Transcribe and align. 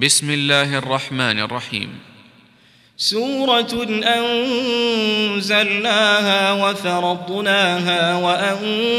بسم 0.00 0.30
الله 0.30 0.78
الرحمن 0.78 1.40
الرحيم. 1.40 1.88
سورة 2.96 3.86
أنزلناها 5.36 6.52
وفرضناها 6.52 8.14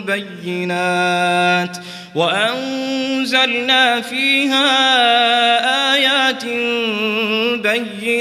بينات 0.07 1.77
وأنزلنا 2.15 4.01
فيها 4.01 4.67
آيات 5.95 6.45
بينات 7.63 8.04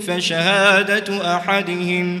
فشهادة 0.00 1.36
أحدهم 1.36 2.20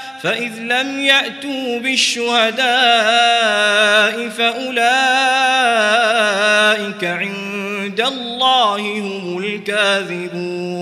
فإذ 0.23 0.59
لم 0.59 0.99
يأتوا 0.99 1.79
بالشهداء 1.79 2.61
فأولئك 4.29 4.81
عند 7.03 8.01
الله 8.01 8.79
هم 8.99 9.37
الكاذبون 9.37 10.81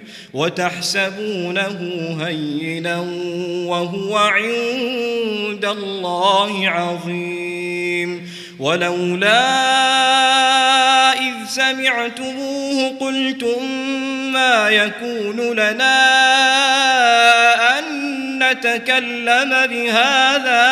وتحسبونه 0.33 1.79
هينا 2.21 2.99
وهو 3.67 4.17
عند 4.17 5.65
الله 5.65 6.69
عظيم. 6.69 8.31
ولولا 8.59 9.41
إذ 11.13 11.33
سمعتموه 11.47 12.97
قلتم 12.99 13.63
ما 14.33 14.69
يكون 14.69 15.53
لنا 15.53 15.99
أن 17.79 17.85
نتكلم 18.43 19.67
بهذا. 19.67 20.71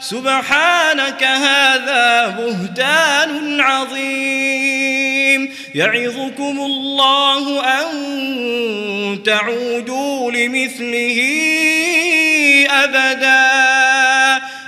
سبحانك 0.00 1.24
هذا 1.24 2.28
بهتان 2.28 3.60
عظيم. 3.60 4.99
يعظكم 5.74 6.60
الله 6.60 7.60
أن 7.60 9.22
تعودوا 9.22 10.32
لمثله 10.32 11.18
أبدا 12.70 13.46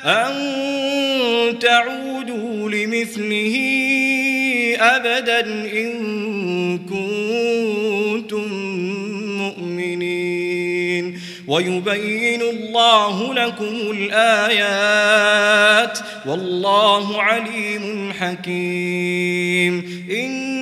أن 0.04 0.32
تعودوا 1.58 2.70
لمثله 2.70 3.56
أبدا 4.80 5.40
إن 5.72 6.78
كنتم 6.78 8.48
مؤمنين. 9.38 11.18
ويبين 11.48 12.42
الله 12.42 13.34
لكم 13.34 13.74
الآيات 13.90 15.98
والله 16.26 17.22
عليم 17.22 18.12
حكيم. 18.20 20.04
إن 20.10 20.61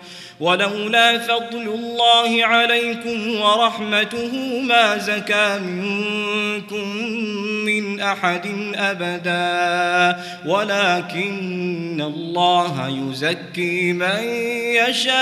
ولولا 0.41 1.19
فضل 1.19 1.61
الله 1.61 2.45
عليكم 2.45 3.41
ورحمته 3.41 4.59
ما 4.61 4.97
زكى 4.97 5.59
منكم 5.59 6.87
من 7.65 7.99
أحد 7.99 8.73
أبدا. 8.75 10.19
ولكن 10.45 12.01
الله 12.01 12.89
يزكي 12.89 13.93
من 13.93 14.23
يشاء. 14.89 15.21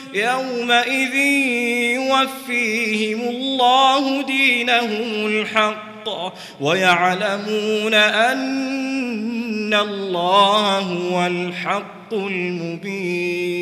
يومئذ 0.13 1.15
يوفيهم 1.95 3.19
الله 3.29 4.21
دينهم 4.21 5.25
الحق 5.27 6.09
ويعلمون 6.61 7.93
أن 7.93 9.73
الله 9.73 10.79
هو 10.79 11.27
الحق 11.27 12.13
المبين. 12.13 13.61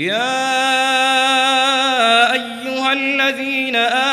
يا 0.00 0.32
أيها 2.32 2.92
الذين 2.92 3.76
آمنوا 3.76 4.09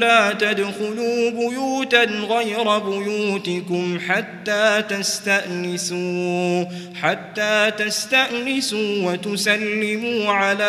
لا 0.00 0.32
تدخلوا 0.32 1.30
بيوتا 1.30 2.04
غير 2.04 2.78
بيوتكم 2.78 3.98
حتى 4.08 4.82
تستأنسوا 4.88 6.64
حتى 7.02 7.70
تستأنسوا 7.78 9.12
وتسلموا 9.12 10.32
على 10.32 10.64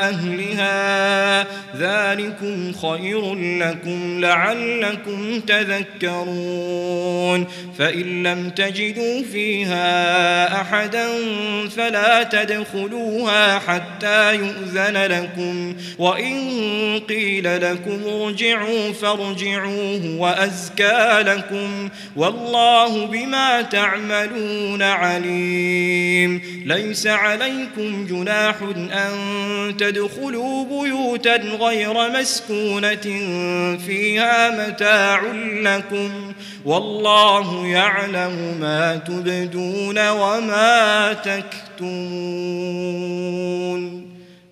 أهلها. 0.00 1.46
ذلكم 1.76 2.72
خير 2.72 3.34
لكم 3.34 4.20
لعلكم 4.20 5.40
تذكرون. 5.40 7.46
فإن 7.78 8.22
لم 8.22 8.50
تجدوا 8.50 9.22
فيها 9.32 10.60
أحدا 10.60 11.06
فلا 11.76 12.22
تدخلوها 12.22 13.58
حتى 13.58 14.34
يؤذن 14.34 14.96
لكم. 14.96 15.76
وإن 15.98 16.36
قيل 17.08 17.62
لكم 17.62 17.85
ارجعوا 17.88 18.92
فارجعوه 18.92 20.16
وأزكى 20.18 21.22
لكم 21.26 21.88
والله 22.16 23.06
بما 23.06 23.62
تعملون 23.62 24.82
عليم. 24.82 26.42
ليس 26.66 27.06
عليكم 27.06 28.06
جناح 28.06 28.54
أن 28.92 29.12
تدخلوا 29.78 30.64
بيوتا 30.64 31.36
غير 31.36 32.10
مسكونة 32.10 33.06
فيها 33.86 34.68
متاع 34.68 35.22
لكم 35.60 36.32
والله 36.64 37.66
يعلم 37.66 38.56
ما 38.60 38.96
تبدون 38.96 40.08
وما 40.08 41.12
تكتمون. 41.12 42.56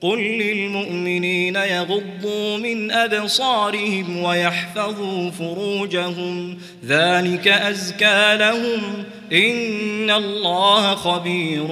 قل 0.00 0.18
للمؤمنين 0.18 1.43
يغضوا 1.64 2.56
من 2.58 2.92
أبصارهم 2.92 4.22
ويحفظوا 4.22 5.30
فروجهم. 5.30 6.58
ذلك 6.86 7.48
أزكى 7.48 8.36
لهم. 8.36 9.04
إن 9.34 10.10
الله 10.10 10.94
خبير 10.94 11.66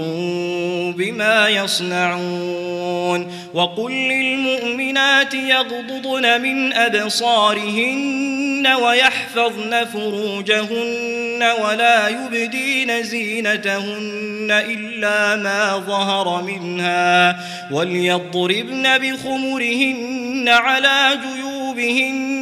بما 0.96 1.48
يصنعون 1.48 3.32
وقل 3.54 3.92
للمؤمنات 3.92 5.34
يغضضن 5.34 6.40
من 6.40 6.72
أبصارهن 6.72 8.66
ويحفظن 8.82 9.84
فروجهن 9.84 11.44
ولا 11.64 12.08
يبدين 12.08 13.02
زينتهن 13.02 14.48
إلا 14.50 15.36
ما 15.36 15.82
ظهر 15.86 16.42
منها 16.42 17.36
وليضربن 17.70 18.98
بخمرهن 18.98 20.48
على 20.48 21.18
جيوبهن 21.22 22.41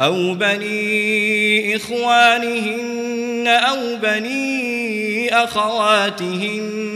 أو 0.00 0.34
بني 0.34 1.76
إخوانهن 1.76 3.46
أو 3.46 3.96
بني 3.96 5.34
أخواتهن 5.34 6.95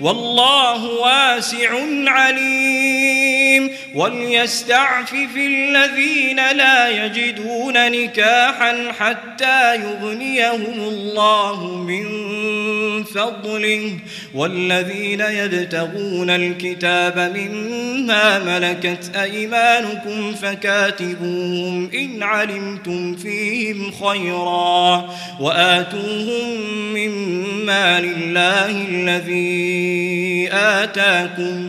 والله 0.00 0.84
واسع 0.84 1.70
عليم 2.06 3.70
وليستعفف 3.94 5.36
الذين 5.36 6.36
لا 6.36 7.04
يجدون 7.04 7.90
نكاحا 7.92 8.92
حتى 8.98 9.74
يغنيهم 9.74 10.80
الله 10.80 11.76
من 11.76 12.04
فضله 13.04 13.98
والذين 14.34 15.20
يبتغون 15.20 16.30
الكتاب 16.30 17.18
مما 17.36 18.38
ملكت 18.38 19.16
أيمانكم 19.16 20.34
فكاتبوهم 20.34 21.90
إن 21.94 22.22
علمتم 22.22 23.16
فيهم 23.16 23.92
خيرا 23.92 25.10
وآتوهم 25.40 26.58
مما 26.94 28.00
لله 28.00 28.70
الذي 28.88 29.89
آتاكم 30.52 31.68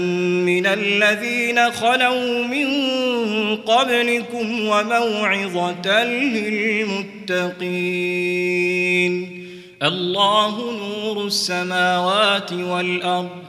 من 0.46 0.68
الذين 0.68 1.72
خلوا 1.72 2.44
من 2.44 2.68
قبلكم 3.56 4.68
وموعظة 4.68 6.04
للمتقين. 6.04 7.50
الله 9.84 10.72
نور 10.72 11.28
السماوات 11.28 12.54
والأرض. 12.54 13.49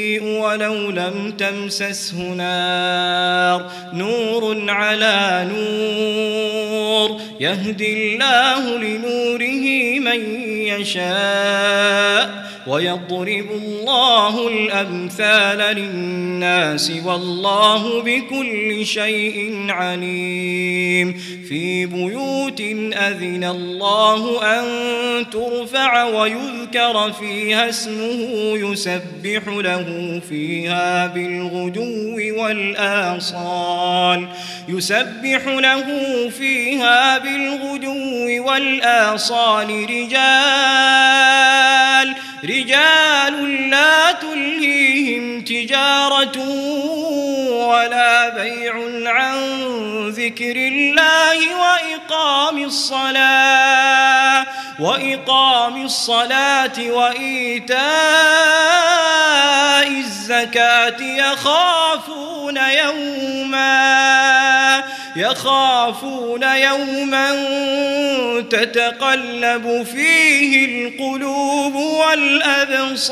ولو 0.19 0.91
لم 0.91 1.33
تمسسه 1.37 2.17
نار. 2.17 3.71
نور 3.93 4.69
على 4.69 5.47
نور. 5.53 7.21
يهدي 7.39 7.93
الله 7.93 8.77
لنوره 8.77 9.99
من 9.99 10.49
يشاء. 10.49 12.51
ويضرب 12.67 13.45
الله 13.51 14.47
الأمثال 14.47 15.57
للناس 15.57 16.91
والله 17.05 18.01
بكل 18.01 18.85
شيء 18.85 19.65
عليم. 19.69 21.21
في 21.47 21.85
بيوت 21.85 22.61
أذن 22.93 23.43
الله 23.43 24.43
أن 24.43 24.65
ترفع 25.29 26.03
ويذكر 26.03 27.11
فيها 27.19 27.69
اسمه 27.69 28.57
يسبح 28.57 29.47
له 29.47 30.00
فيها 30.29 31.07
بالغدو 31.07 32.41
والآصال. 32.41 34.27
يسبح 34.67 35.47
له 35.47 35.85
فيها 36.29 37.17
بالغدو 37.17 38.45
والآصال 38.47 39.69
رجال. 39.89 41.11
رجال 42.43 43.69
لا 43.69 44.11
تلهيهم 44.11 45.41
تجارة 45.41 46.39
ولا 47.51 48.29
بيع 48.29 48.73
عن 49.05 49.37
ذكر 50.09 50.55
الله 50.55 51.37
وإقام 51.55 52.63
الصلاة. 52.63 54.45
وإقام 54.81 55.85
الصلاة 55.85 56.71
وإيتاء 56.79 57.81
الزكاة 59.87 61.01
يخافون 61.01 62.57
يوما 62.57 63.71
يخافون 65.15 66.43
يوما 66.43 67.31
تتقلب 68.49 69.83
فيه 69.93 70.65
القلوب 70.65 71.75
والأبصار 71.75 73.11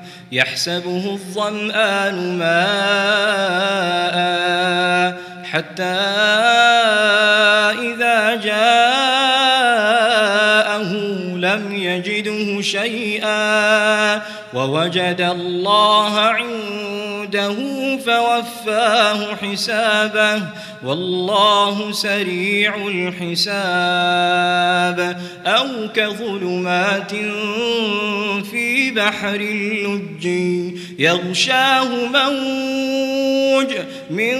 يحسبه 0.31 1.11
الظمآن 1.11 2.37
ماء 2.37 2.61
حتى 5.43 5.83
إذا 7.81 8.35
جاءه 8.35 9.61
لم 11.35 11.75
يجده 11.75 12.61
شيئا 12.61 14.21
ووجد 14.53 15.21
الله 15.21 16.19
عنده 16.19 16.90
فوفاه 17.97 19.35
حسابه. 19.35 20.43
والله 20.83 21.91
سريع 21.91 22.75
الحساب. 22.87 23.51
أو 25.45 25.67
كظلمات 25.95 27.11
في 28.51 28.91
بحر 28.91 29.35
اللج 29.35 30.25
يغشاه 30.99 31.89
موج 32.05 33.73
من 34.09 34.37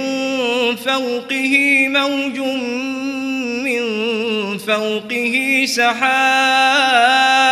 فوقه 0.76 1.86
موج 1.88 2.38
من 3.64 3.82
فوقه 4.58 5.64
سحاب. 5.66 7.51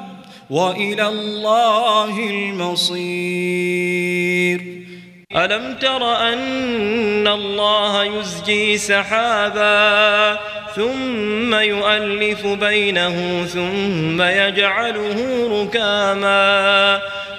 وإلى 0.51 1.07
الله 1.07 2.19
المصير. 2.29 4.01
ألم 5.35 5.75
تر 5.81 6.15
أن 6.33 7.27
الله 7.27 8.03
يزجي 8.03 8.77
سحابا 8.77 10.39
ثم 10.75 11.55
يؤلف 11.55 12.47
بينه 12.47 13.45
ثم 13.45 14.21
يجعله 14.21 15.47
ركاما 15.61 17.01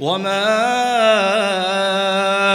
وما 0.00 0.46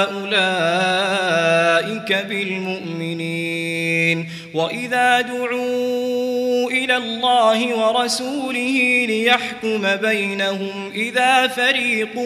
أولئك 0.04 2.26
بالمؤمنين 2.30 4.30
وإذا 4.54 5.22
دعوا 5.22 6.72
إلى 6.72 6.98
الله 6.98 7.76
ورسوله 7.76 9.06
ليحكم 9.08 9.96
بينهم 9.96 10.92
إذا 10.96 11.48
فريق 11.48 12.18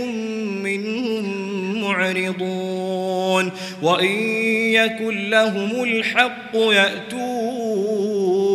منهم 0.64 1.46
معرضون 1.82 3.52
وإن 3.82 4.16
يكن 4.74 5.30
لهم 5.30 5.84
الحق 5.84 6.56
يأتوا 6.56 8.35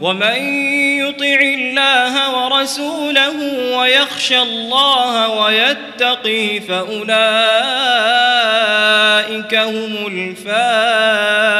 ومن 0.00 0.36
يطع 1.00 1.40
الله 1.40 2.44
ورسوله 2.44 3.36
ويخشى 3.76 4.42
الله 4.42 5.28
ويتقي 5.28 6.60
فأولئك 6.60 7.14
هم 9.54 10.06
الفائزون 10.06 11.54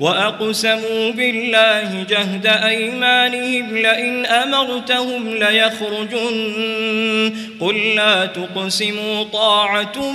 وأقسموا 0.00 1.10
بالله 1.10 2.06
جهد 2.08 2.46
أيمانهم 2.46 3.78
لئن 3.78 4.26
أمرتهم 4.26 5.34
ليخرجن. 5.34 7.32
قل 7.60 7.94
لا 7.94 8.26
تقسموا 8.26 9.24
طاعة 9.24 10.12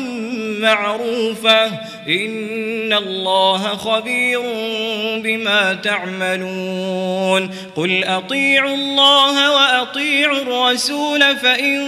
معروفة. 0.59 1.65
إن 2.07 2.93
الله 2.93 3.57
خبير 3.57 4.41
بما 5.23 5.73
تعملون. 5.73 7.49
قل 7.75 8.03
أطيعوا 8.03 8.75
الله 8.75 9.55
وأطيعوا 9.55 10.41
الرسول 10.41 11.35
فإن 11.35 11.79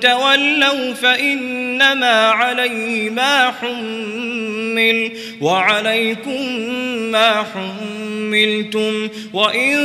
تولوا 0.00 0.94
فإنما 0.94 2.28
عليه 2.28 3.10
ما 3.10 3.52
حمل. 3.60 5.12
وعليكم 5.40 6.69
ما 7.10 7.44
حملتم 7.54 9.08
وإن 9.32 9.78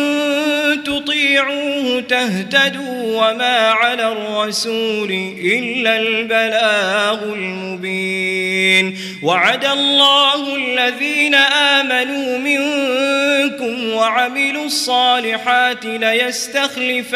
تطيعوه 0.85 2.01
تهتدوا 2.01 2.95
وما 3.05 3.69
على 3.69 4.11
الرسول 4.11 5.11
إلا 5.43 5.97
البلاغ 5.97 7.23
المبين 7.33 8.97
وعد 9.23 9.65
الله 9.65 10.55
الذين 10.55 11.35
آمنوا 11.35 12.37
منكم 12.37 13.93
وعملوا 13.93 14.65
الصالحات 14.65 15.85
ليستخلفنهم 15.85 17.15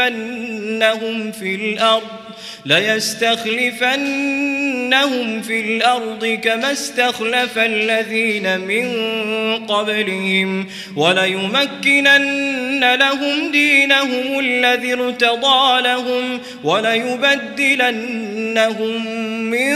في 1.32 1.56
الأرض 1.56 2.29
ليستخلفنهم 2.66 5.42
في 5.42 5.60
الأرض 5.60 6.40
كما 6.44 6.72
استخلف 6.72 7.58
الذين 7.58 8.60
من 8.60 8.86
قبلهم 9.66 10.68
وليمكنن 10.96 12.96
لهم 12.96 13.52
دينهم 13.52 14.40
الذي 14.40 14.94
ارتضى 14.94 15.82
لهم 15.82 16.40
وليبدلنهم 16.64 17.86
من 19.46 19.76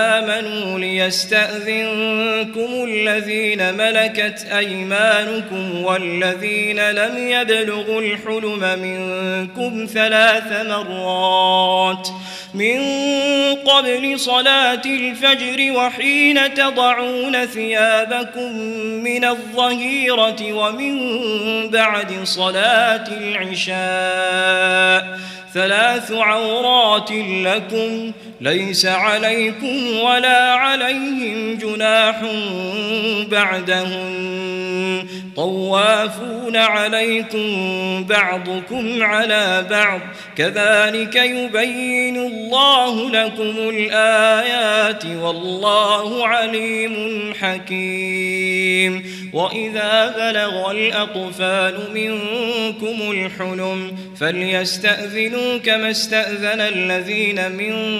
ليستأذنكم 1.01 2.83
الذين 2.83 3.73
ملكت 3.73 4.47
أيمانكم 4.57 5.83
والذين 5.83 6.91
لم 6.91 7.17
يبلغوا 7.17 8.01
الحلم 8.01 8.79
منكم 8.79 9.87
ثلاث 9.93 10.65
مرات 10.67 12.07
من 12.53 12.79
قبل 13.55 14.19
صلاة 14.19 14.81
الفجر 14.85 15.71
وحين 15.77 16.53
تضعون 16.53 17.45
ثيابكم 17.45 18.57
من 19.03 19.25
الظهيرة 19.25 20.53
ومن 20.53 20.97
بعد 21.69 22.23
صلاة 22.23 23.07
العشاء 23.21 24.51
ثلاث 25.53 26.11
عورات 26.11 27.11
لكم 27.45 28.11
ليس 28.41 28.85
عليكم 28.85 29.99
ولا 29.99 30.53
عليهم 30.53 31.57
جناح 31.57 32.21
بعدهن 33.31 35.07
طوافون 35.35 36.55
عليكم 36.55 37.47
بعضكم 38.03 39.03
على 39.03 39.65
بعض. 39.69 39.99
كذلك 40.37 41.15
يبين 41.15 42.17
الله 42.17 43.09
لكم 43.09 43.69
الآيات 43.69 45.05
والله 45.05 46.27
عليم 46.27 47.33
حكيم. 47.41 49.21
وإذا 49.33 50.13
بلغ 50.17 50.71
الأطفال 50.71 51.79
منكم 51.93 53.11
الحلم 53.11 53.97
فليستأذنوا 54.19 55.57
كما 55.57 55.91
استأذن 55.91 56.61
الذين 56.61 57.51
من 57.51 57.99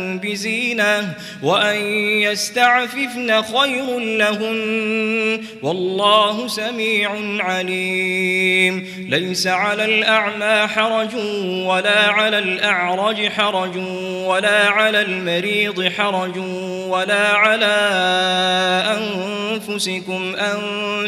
بزينة 0.23 1.13
وأن 1.43 1.75
يستعففن 2.21 3.41
خير 3.41 3.99
لهن 3.99 5.41
والله 5.61 6.47
سميع 6.47 7.11
عليم. 7.39 8.87
ليس 9.09 9.47
على 9.47 9.85
الأعمى 9.85 10.67
حرج 10.67 11.15
ولا 11.65 12.07
على 12.07 12.39
الأعرج 12.39 13.27
حرج 13.27 13.77
ولا 14.25 14.69
على 14.69 15.01
المريض 15.01 15.87
حرج 15.87 16.37
ولا 16.87 17.27
على 17.27 17.75
أنفسكم 18.97 20.35
أن 20.35 20.59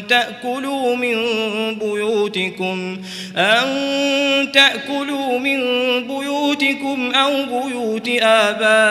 تأكلوا 0.07 0.95
من 0.95 1.15
بيوتكم 1.75 3.01
أن 3.37 4.51
تأكلوا 4.51 5.39
من 5.39 5.59
بيوتكم 6.07 7.11
أو 7.11 7.31
بيوت 7.45 8.09
آبائكم 8.21 8.82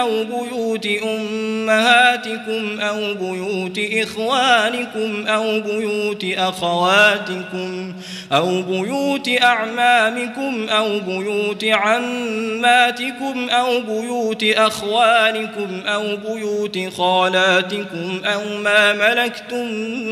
أو 0.00 0.24
بيوت 0.24 0.86
أمهاتكم 1.02 2.80
أو 2.80 3.14
بيوت 3.14 3.80
إخوانكم 3.92 5.26
أو 5.26 5.60
بيوت 5.60 6.24
أخواتكم 6.38 7.92
أو 8.32 8.62
بيوت 8.62 9.30
أعمامكم 9.42 10.68
أو 10.68 11.00
بيوت 11.00 11.64
عماتكم 11.64 13.48
أو 13.50 13.80
بيوت 13.80 14.44
أخوانكم 14.44 15.80
أو 15.86 16.16
بيوت 16.16 16.78
خالاتكم 16.96 18.20
أو 18.24 18.40
ما 18.64 18.92
ملكتم 18.92 19.66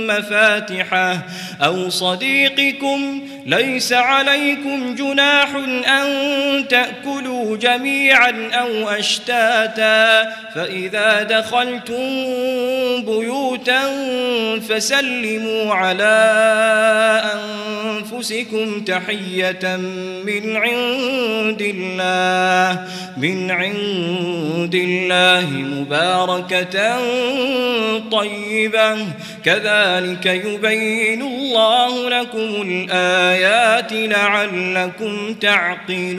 مفاتحه 0.06 1.18
أو 1.64 1.88
صديقكم 1.88 3.20
ليس 3.46 3.92
عليكم 3.92 4.94
جناح 4.94 5.54
أن 5.88 6.08
تأكلوا 6.68 7.56
جميعا 7.56 7.97
أو 8.52 8.88
أشتاتا 8.88 10.24
فإذا 10.54 11.22
دخلتم 11.22 12.04
بيوتا 13.04 13.82
فسلموا 14.68 15.74
على 15.74 16.18
أنفسكم 17.34 18.84
تحية 18.84 19.76
من 20.24 20.56
عند 20.56 21.62
الله 21.62 22.84
من 23.16 23.50
عند 23.50 24.74
الله 24.74 25.50
مباركة 25.50 26.98
طيبة. 28.10 28.96
كذلك 29.44 30.26
يبين 30.26 31.22
الله 31.22 32.08
لكم 32.08 32.62
الآيات 32.62 33.92
لعلكم 33.92 35.34
تعقلون. 35.34 36.18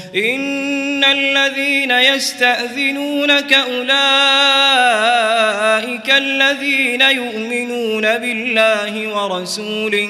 إن 0.15 1.03
الذين 1.03 1.91
يستأذنونك 1.91 3.53
أولئك 3.53 3.91
الذين 6.09 7.01
يؤمنون 7.01 8.01
بالله 8.01 9.07
ورسوله 9.07 10.09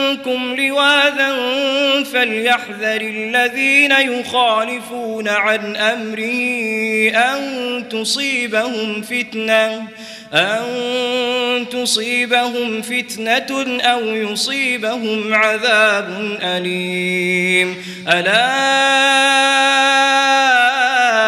منكم 0.11 0.55
لواذا 0.55 1.33
فليحذر 2.13 3.01
الذين 3.01 3.91
يخالفون 3.91 5.27
عن 5.27 5.75
أمره 5.75 7.09
أن 7.09 7.83
تصيبهم 7.89 9.01
فتنة 9.01 9.87
أن 10.33 11.65
تصيبهم 11.71 12.81
فتنة 12.81 13.81
أو 13.81 13.99
يصيبهم 13.99 15.33
عذاب 15.33 16.37
أليم. 16.41 17.83
ألا 18.07 18.41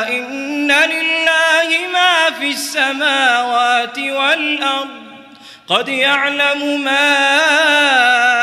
إن 0.10 0.72
لله 0.72 1.88
ما 1.93 2.39
في 2.39 2.50
السماوات 2.50 4.00
والأرض 4.00 5.04
قد 5.67 5.88
يعلم 5.88 6.84
ما 6.84 8.42